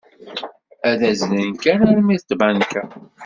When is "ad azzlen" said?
0.89-1.53